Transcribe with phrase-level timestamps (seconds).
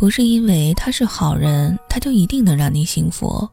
[0.00, 3.46] 不是因为他是好人，他就一定能让你幸福。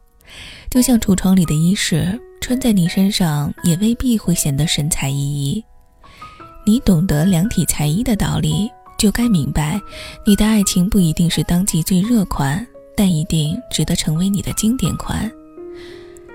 [0.70, 5.62] 就像橱窗里的衣饰，穿在你身上也未必会显得神采奕奕。
[6.64, 8.66] 你懂得量体裁衣的道理，
[8.98, 9.78] 就该明白，
[10.26, 15.30] 你的爱情不一定是当季最热款，但一定值得成为你的经典款。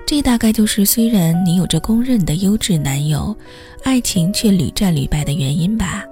[0.05, 3.36] 这大概就是虽然你有着公认的优质男友，
[3.84, 6.04] 爱情却屡战屡败的原因吧。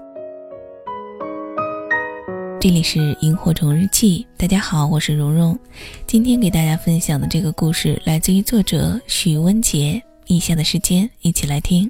[2.62, 5.58] 这里是萤火虫日记，大家好，我是蓉蓉。
[6.06, 10.00] 今天给大家分享的这个故事来自于作者许温杰。
[10.28, 11.90] 以下的时间一起来听。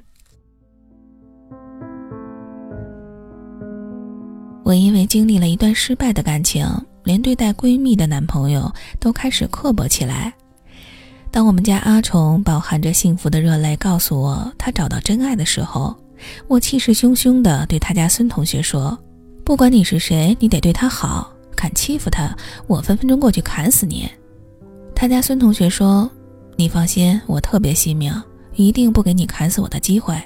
[4.64, 6.66] 我因为经历了一段失败的感情，
[7.04, 10.32] 连对待闺蜜的男朋友都开始刻薄起来。
[11.30, 15.94] 当我们家阿虫饱含着幸福的热泪告诉我他找到真爱的时候，
[16.48, 18.98] 我气势汹汹地对他家孙同学说
[19.44, 21.32] ：“不管你是谁，你得对他好。
[21.54, 22.34] 敢欺负他，
[22.66, 24.08] 我分分钟过去砍死你。”
[24.94, 26.10] 他家孙同学说
[26.56, 28.12] ：“你放心，我特别惜命，
[28.54, 30.20] 一定不给你砍死我的机会。”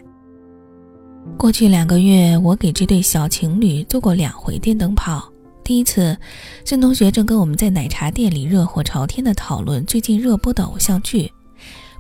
[1.37, 5.27] 过去两个月，我给这对小情侣做过两回电灯泡。
[5.65, 6.17] 第一次，
[6.65, 11.31] 孙同学正跟我们在奶茶店里热火朝天的讨论最近热播的偶像剧，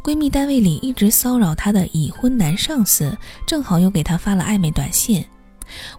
[0.02, 5.24] 闺蜜单位里一直骚扰她的已婚男上司，正好又给她发了暧昧短信。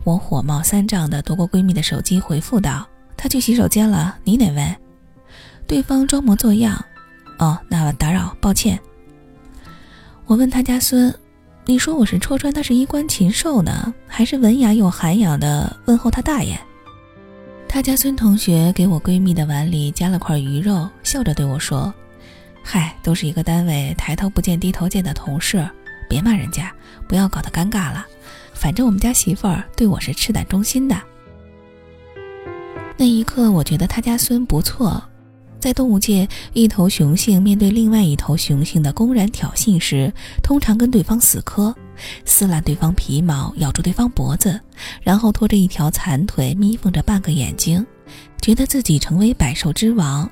[0.03, 4.75] 我火冒三丈的夺过闺蜜的手机，回复道：“她去洗手间了，你哪位？”
[5.67, 6.83] 对方装模作样
[7.39, 8.79] ：“哦，那打扰，抱歉。”
[10.25, 11.13] 我问他家孙
[11.65, 16.59] ：“你说我是戳穿他是衣冠禽兽呢，还是文雅有涵养的问候他大爷？”
[17.67, 21.93] 他家孙同学给我闺蜜的碗里加了块鱼肉，笑着对我说
[22.63, 25.69] ：“嗨，都是一个单位，抬头不见低头见的同事，
[26.09, 26.73] 别骂人家，
[27.07, 28.05] 不要搞得尴尬了。
[28.57, 30.99] 反正我们家媳妇儿对我是赤胆忠心的。”
[32.97, 35.01] 那一刻，我觉得他家孙不错。
[35.59, 40.11] 在动物界，一头雄性面对另外一头雄性的公然挑衅时，
[40.43, 41.73] 通常跟对方死磕。
[42.25, 44.59] 撕烂对方皮毛，咬住对方脖子，
[45.01, 47.85] 然后拖着一条残腿，眯缝着半个眼睛，
[48.39, 50.29] 觉得自己成为百兽之王。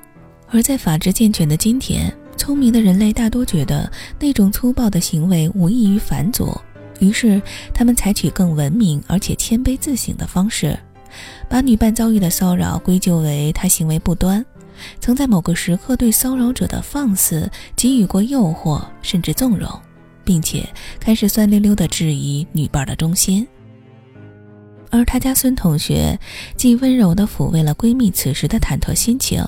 [0.48, 6.56] 而在法治健全的今天，聪明的人类大多觉得那种粗暴的行为无异于反祖，
[6.98, 7.40] 于是
[7.74, 10.78] 他们采取更文明而且谦卑自省的方式，
[11.48, 14.44] 把女伴遭遇的骚扰归咎为她行为不端，
[15.00, 19.68] 曾在某个时刻对骚扰者的放肆给予过诱惑，甚至纵容。
[20.26, 20.68] 并且
[20.98, 23.46] 开始酸溜溜地质疑女伴的忠心，
[24.90, 26.18] 而他家孙同学
[26.56, 29.40] 既温柔地抚慰了闺蜜此时的忐忑心情，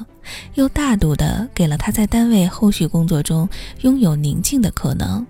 [0.54, 3.48] 又大度地给了她在单位后续工作中
[3.80, 5.26] 拥有宁静的可能。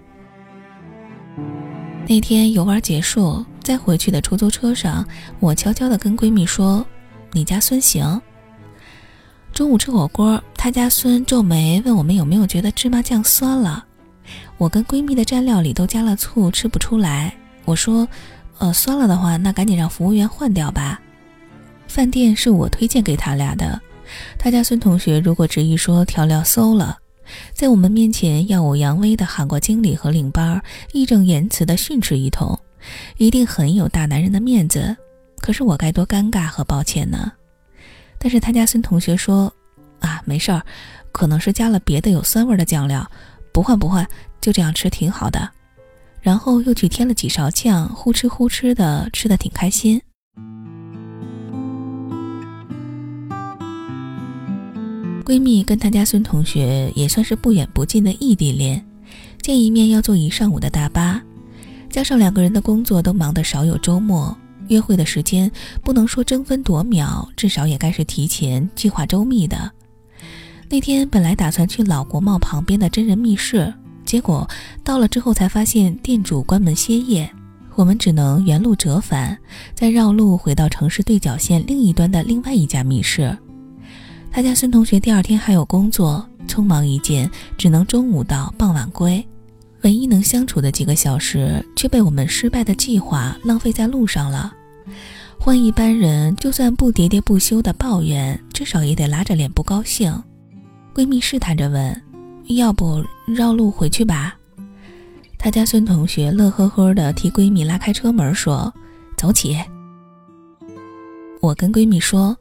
[2.10, 5.06] 那天游玩结束，在回去的出租车上，
[5.41, 6.82] 我悄悄地跟闺蜜说
[7.32, 8.19] ：“你家孙行。”
[9.52, 13.84] 中午吃火锅，他家孙皱眉问我们有没有觉得芝麻酱酸了。
[14.56, 17.30] 我跟闺蜜的蘸料里都加了醋，吃不出来。
[17.66, 18.08] 我说，
[18.56, 20.98] 呃，酸了的话，那赶紧让服务员换掉吧。
[21.88, 23.78] 饭店是我推荐给他俩的。
[24.38, 26.97] 他家孙同学如果执意说调料馊了，
[27.53, 30.62] 在我们面前耀武扬威的喊过经理和领班，
[30.93, 32.59] 义正言辞的训斥一通，
[33.16, 34.97] 一定很有大男人的面子。
[35.39, 37.33] 可是我该多尴尬和抱歉呢？
[38.19, 39.53] 但是他家孙同学说，
[40.00, 40.62] 啊，没事儿，
[41.12, 43.09] 可能是加了别的有酸味的酱料，
[43.53, 44.06] 不换不换。
[44.41, 45.50] 就这样吃挺好的，
[46.21, 50.00] 然后又去添了几勺酱，呼哧呼哧的吃的挺开心。
[55.28, 58.83] 闺蜜跟她家孙同学也算是不远不近的异地恋，
[59.43, 61.22] 见一面要坐一上午的大巴，
[61.91, 64.34] 加上两个人的工作都忙得少有周末，
[64.69, 65.53] 约会的时间
[65.84, 69.71] 不能说争分夺秒，至少也该是提前计划周密的。
[70.71, 73.71] 那天本来打算去老国贸旁边的真人密室。
[74.06, 74.49] 结果
[74.83, 77.31] 到了之后才发现店主关门歇业，
[77.75, 79.37] 我们只能原路折返，
[79.75, 83.36] 再绕路回到城市对角线另一端的另外一家密室。
[84.30, 89.27] 他家孙同学第二天还有工作，匆忙一见，只能中午到，傍晚归。
[89.83, 94.53] 唯一能相处的几个小时，却被我们失败的计划浪费在路上了。
[95.39, 100.13] 换一般人，就算不喋喋不休的抱怨，至少也得拉着脸不高兴。
[100.95, 102.03] 闺蜜试探着问。
[102.57, 104.34] 要不绕路回去吧？
[105.36, 108.72] 他家孙同学乐呵呵的替闺蜜拉开车门说
[109.19, 109.54] ：“走起。”
[111.42, 112.34] 我跟闺蜜说：“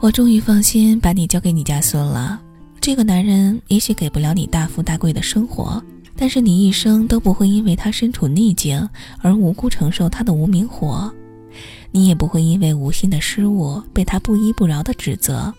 [0.00, 2.40] 我终于放心把你交给你家孙了。
[2.80, 5.82] 这个男人也许给不了你大富大贵的生活，
[6.14, 8.88] 但是你一生都不会因为他身处逆境
[9.20, 11.12] 而无辜承受他的无名火。
[11.90, 15.52] 你也不会因为无心的失误被他不依不饶的指责。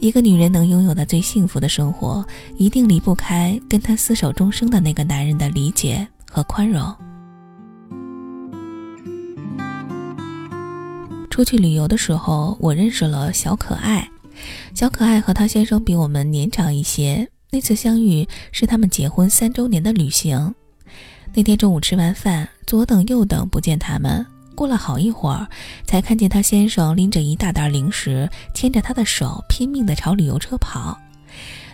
[0.00, 2.24] 一个女人能拥有的最幸福的生活，
[2.56, 6.92] 一定离不开跟她厮守终生的那个男人的理解和宽容。
[11.32, 14.06] 出去旅游的时候，我认识了小可爱。
[14.74, 17.26] 小可爱和她先生比我们年长一些。
[17.50, 20.54] 那次相遇是他们结婚三周年的旅行。
[21.32, 24.24] 那天中午吃完饭，左等右等不见他们。
[24.54, 25.48] 过了好一会儿，
[25.86, 30.98] 才看见他先生拎着一大袋零食，牵着他的手，拼命地朝旅游车跑。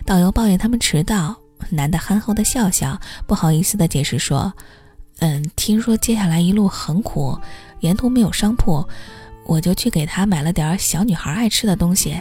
[0.05, 1.35] 导游抱怨他们迟到，
[1.69, 2.97] 男的憨厚地笑笑，
[3.27, 4.53] 不好意思地解释说
[5.19, 7.37] ：“嗯，听说接下来一路很苦，
[7.81, 8.87] 沿途没有商铺，
[9.49, 12.15] 我就去给他买了点小女孩爱吃的东西。”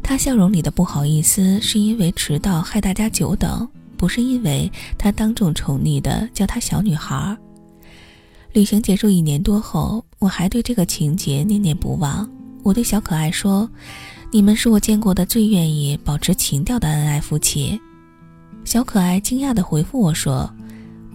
[0.00, 7.36] 他笑容里的不好意思，是因为迟到害大家久等，不是因为他当众宠溺的叫她小女孩。
[8.52, 12.26] 旅行结束一年多后，我还对这个情节念念不忘。
[12.62, 13.68] 我对小可爱说
[14.32, 17.78] ：“你们是我见过的最愿意保持情调的恩爱夫妻。”
[18.64, 20.50] 小可爱惊讶地回复我说：“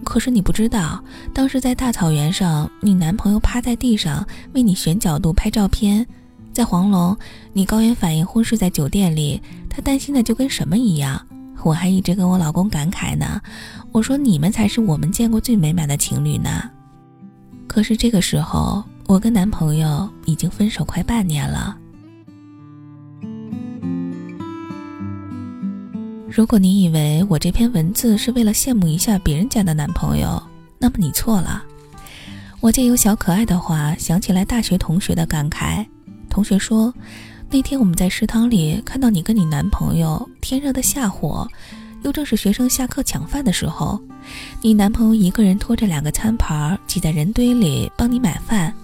[0.02, 1.02] 可是你不知道，
[1.32, 6.04] 当时在大草原上，你男朋友趴在地上为你选角度拍照片；
[6.52, 7.16] 在黄龙，
[7.52, 11.20] 你高原反应昏睡在酒店里，他担心的就跟什么一样。
[11.62, 13.40] 我还一直跟我老公感慨呢，
[13.92, 16.70] 我说你们才是我们见过最美满的情侣呢。”
[17.66, 21.76] 可是这个时候，我跟男朋友已经分手快半年了。
[26.34, 30.42] 如果你以为我这篇文字是为了羡慕一下别人家的男朋友，
[30.80, 31.62] 那么你错了。
[32.58, 35.86] 我借由小可爱的话想起来大学同学的感慨。
[36.28, 36.92] 同学说，
[37.48, 41.46] 那天我们在食堂里看到你跟你男朋友，天热的下火。
[42.02, 43.96] 又正是学生下课抢饭的时候，
[44.60, 48.74] 你男朋友一个人拖着两个餐盘挤在人堆里帮你买饭，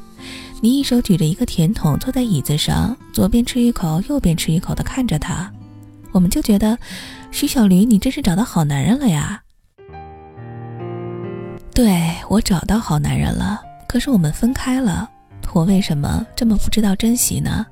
[0.60, 5.50] 你一手举着一个甜筒坐在椅子上，左边吃一口，右边吃一口的看着他，
[6.12, 6.78] 我们就觉得，
[7.30, 9.42] 徐小驴，你真是找到好男人了呀！
[11.72, 15.08] 对我找到好男人了，可是我们分开了，
[15.54, 17.64] 我为什么这么不知道珍惜呢？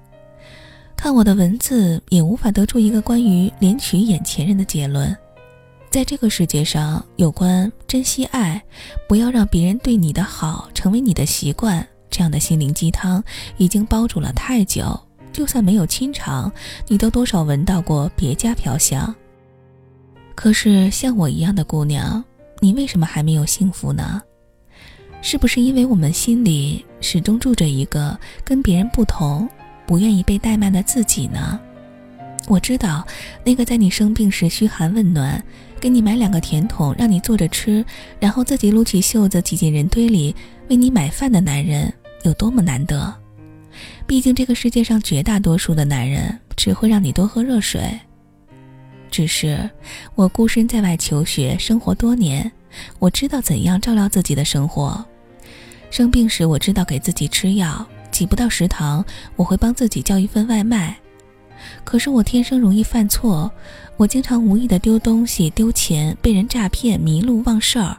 [0.96, 5.14] 看我的文字也无法得出一个关于怜取眼前人的结论。
[5.90, 8.62] 在这个世界上，有关珍惜爱，
[9.08, 13.22] 不要让别人对你的好成为你的习惯，这样的心灵鸡汤
[13.58, 14.98] 已经煲煮了太久。
[15.32, 16.50] 就算没有亲尝，
[16.86, 19.14] 你都多少闻到过别家飘香。
[20.38, 22.24] 可是像我一样的姑娘，
[22.60, 24.22] 你为什么还没有幸福呢？
[25.20, 29.48] 是不是因为我们心里始终住着一个跟别人不同、
[29.84, 31.58] 不愿意被怠慢的自己呢？
[32.46, 33.04] 我知道，
[33.42, 35.42] 那个在你生病时嘘寒问暖。
[35.80, 37.84] 给你买两个甜筒，让你坐着吃，
[38.20, 40.32] 然后自己撸起袖子挤进人堆里
[40.68, 41.92] 为你买饭的男人
[42.22, 43.12] 有多么难得？
[44.06, 47.82] 毕竟这个世界上绝大多数的男人只会让你多喝热水。
[49.10, 49.68] 只是
[50.14, 52.50] 我孤身在外求学，生活多年，
[52.98, 55.04] 我知道怎样照料自己的生活。
[55.90, 59.04] 生病时，我知道给自己吃药；挤不到食堂，
[59.36, 60.96] 我会帮自己叫一份外卖。
[61.84, 63.50] 可是我天生容易犯错，
[63.96, 67.96] 我经常无意的丢东西、丢钱，被人诈骗、迷路、忘事儿。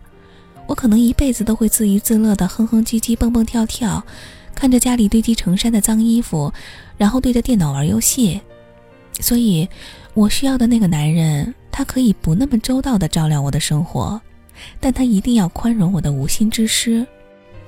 [0.67, 4.03] 我可能一辈子都会自娱自乐的哼哼唧唧、蹦蹦跳跳，
[4.53, 6.53] 看着家里堆积成山的脏衣服，
[6.95, 8.39] 然后对着电脑玩游戏。
[9.19, 9.67] 所以，
[10.13, 14.19] 我需要的那个男人，他可以不那么周到的照料我的生活，
[14.79, 17.05] 但他一定要宽容我的无心之失。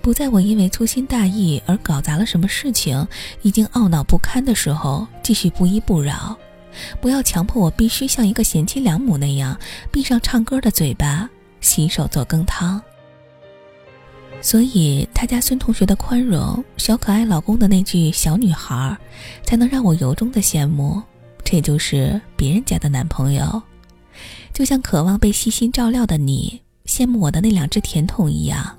[0.01, 3.07] 不在我因为粗心大意而搞砸了什么事情，
[3.43, 6.36] 已经懊恼不堪的时候，继续不依不饶。
[7.00, 9.57] 不要强迫我必须像一个贤妻良母那样，
[9.91, 11.29] 闭上唱歌的嘴巴，
[11.60, 12.81] 洗手做羹汤。
[14.41, 18.98] 所以，他家孙同学的宽容，小可爱老公的那句“小女孩”，
[19.45, 21.00] 才能让我由衷的羡慕。
[21.51, 23.62] 这就是别人家的男朋友，
[24.53, 28.74] 就像渴望被细心照料的你羡慕我的那两只甜筒一样。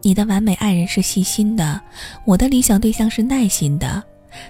[0.00, 1.78] 你的完美爱人是细心的，
[2.24, 4.02] 我的理想对象是耐心的，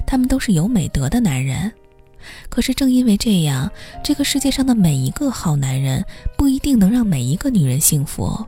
[0.07, 1.73] 他们都是有美德的男人。
[2.49, 3.69] 可是正因为这样，
[4.05, 6.05] 这个世界上的每一个好男人
[6.37, 8.47] 不一定能让每一个女人幸福。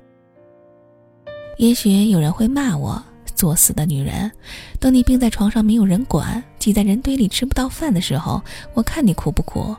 [1.59, 3.03] 也许有人会骂我
[3.41, 4.31] 作死的女人，
[4.79, 8.43] 等你病在床上没有人管，挤在人堆里吃不到饭的时候，
[8.75, 9.75] 我看你哭不哭？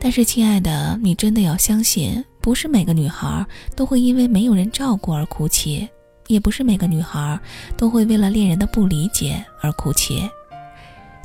[0.00, 2.24] 但是亲爱的，你真的要相信。
[2.40, 3.46] 不是每个女孩
[3.76, 5.88] 都会因为没有人照顾而哭泣，
[6.26, 7.38] 也不是每个女孩
[7.76, 10.28] 都会为了恋人的不理解而哭泣，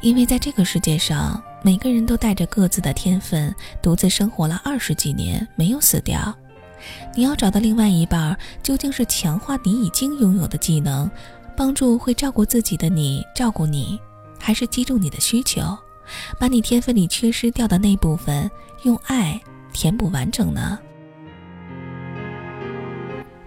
[0.01, 6.31] 因为在这个世界上，每个人都带着各自的天分，独自生活了二十几年没有死掉，
[7.15, 11.09] 你要找的另外一半，究竟是强化你已经拥有的技能，
[11.55, 13.99] 帮助会照顾自己的你照顾你，
[14.39, 15.77] 还是击中你的需求，
[16.39, 18.49] 把你天分里缺失掉的那部分
[18.83, 19.39] 用爱
[19.73, 20.79] 填补完整呢？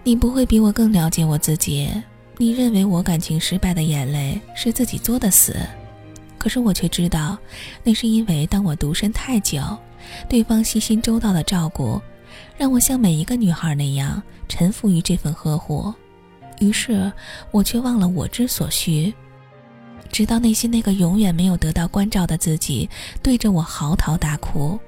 [0.03, 1.89] 你不会比我更了解我自己。
[2.37, 5.55] 你认为我感情失败的眼泪是自己作的死，
[6.39, 7.37] 可是我却知道，
[7.83, 9.61] 那是因为当我独身太久，
[10.27, 12.01] 对方细心周到的照顾，
[12.57, 15.93] 让我像每一个女孩那样臣服于这份呵护，
[16.59, 17.11] 于是
[17.51, 19.13] 我却忘了我之所需，
[20.11, 22.89] 直到内心那个永远没有得到关照的自己
[23.23, 24.79] 对着我嚎啕大哭，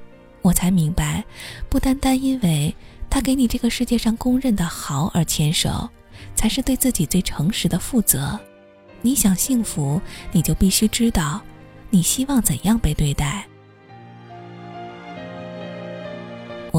[0.42, 1.24] 我才明白，
[1.70, 2.76] 不单单因为
[3.10, 5.90] 他给你这个世界上公认的好而牵手。
[6.36, 8.40] 才是对自己最诚实的负责。
[9.02, 11.42] 你想幸福，你就必须知道，
[11.90, 13.46] 你希望怎样被对待。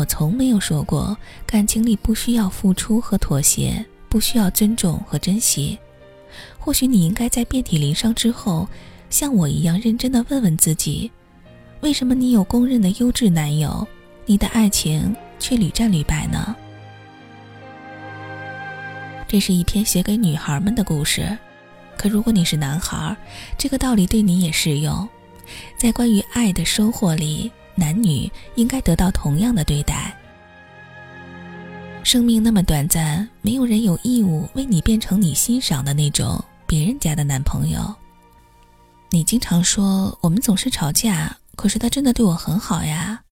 [0.05, 5.79] 从没有说过，感情里不需要付出和妥协，不需要尊重和珍惜。
[6.59, 8.69] 或许你应该在遍体鳞伤之后，
[9.11, 11.11] 像我一样认真的问问自己：
[11.81, 13.87] 为什么你有公认的优质男友，
[14.27, 16.57] 你的爱情却屡战屡败呢？
[19.29, 21.37] 这是一篇写给女孩们的故事，
[21.97, 23.17] 可如果你是男孩，
[23.59, 25.09] 这个道理对你也适用。
[25.77, 30.17] 在关于爱的收获里，男女应该得到同样的对待。
[32.03, 37.95] 生命那么短暂，没有人有义务为你变成你欣赏的那种别人家的男朋友。
[39.11, 43.23] 你经常说我们总是吵架，可是他真的对我很好呀。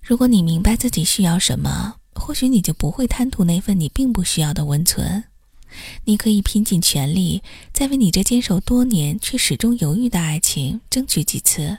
[0.00, 1.96] 如果你明白自己需要什么。
[2.18, 5.24] 或许你就不会贪图那份你并不需要的温存，
[6.04, 7.42] 你可以拼尽全力，
[7.74, 11.76] 再为你这坚守多年却始终犹豫的爱情争取几次。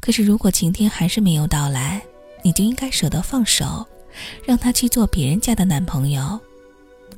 [0.00, 2.02] 可是如果晴天还是没有到来，
[2.42, 3.86] 你就应该舍得放手，
[4.44, 6.40] 让他去做别人家的男朋友，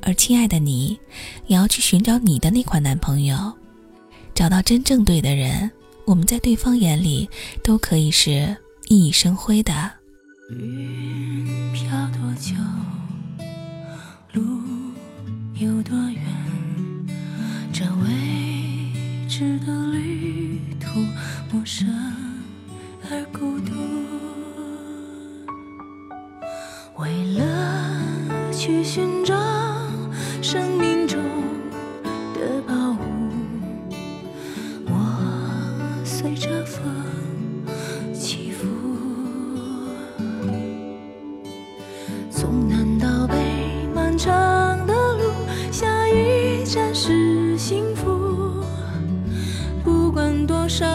[0.01, 0.99] 而亲爱的你，
[1.47, 3.53] 也要去寻找你的那款男朋友，
[4.35, 5.71] 找到真正对的人，
[6.05, 7.29] 我们在对方眼里
[7.63, 8.55] 都可以是
[8.89, 9.91] 熠熠生辉的。
[10.51, 12.53] 云飘多久，
[14.33, 14.43] 路
[15.55, 16.21] 有多远？
[17.71, 20.99] 这未知的旅途，
[21.49, 21.87] 陌生
[28.65, 29.35] 去寻找
[30.41, 31.19] 生命中
[32.33, 33.29] 的宝物。
[34.85, 36.81] 我随着风
[38.13, 38.65] 起伏
[42.31, 43.35] 从南到北
[43.93, 44.31] 漫长
[44.87, 45.33] 的路
[45.69, 48.63] 下一站是幸福。
[49.83, 50.85] 不管多少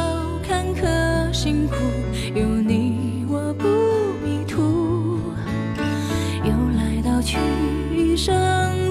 [0.43, 1.75] 坎坷辛苦
[2.35, 2.58] 有
[7.29, 7.37] 去
[7.93, 8.88] 声生。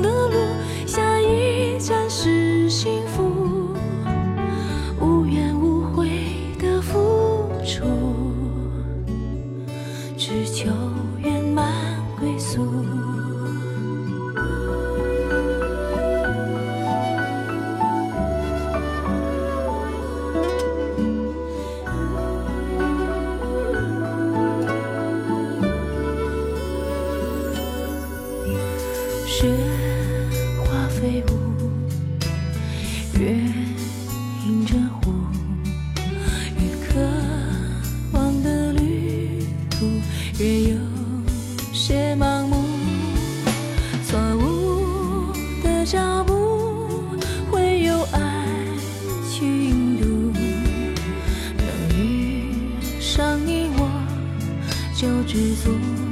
[55.27, 56.06] 知足。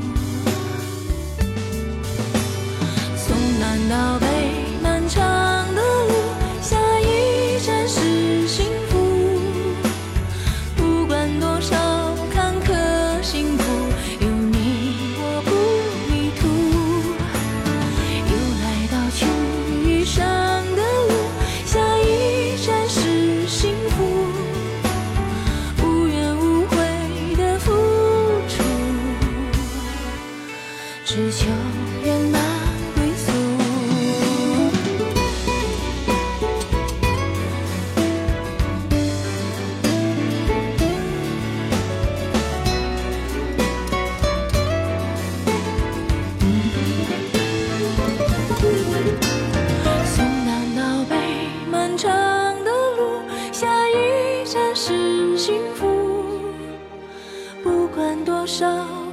[58.25, 58.65] 多少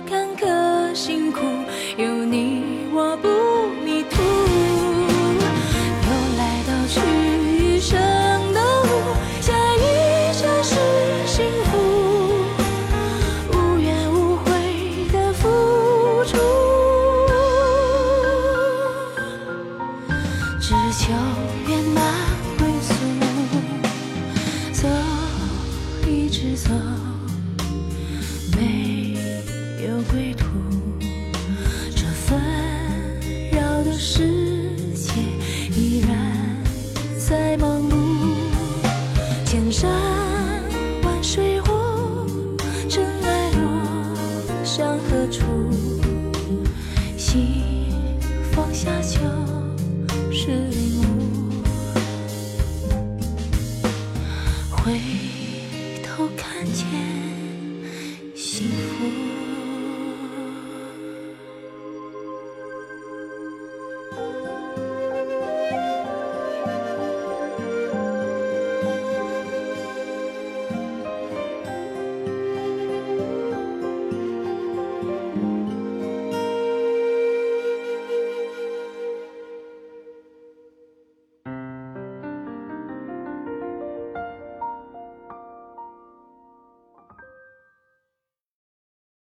[0.08, 1.40] 坎坷辛苦
[1.98, 3.51] 有你我不